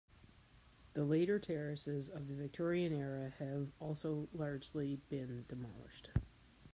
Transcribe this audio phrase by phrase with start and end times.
[0.93, 6.09] The later terraces, of the Victorian era, have also largely been demolished.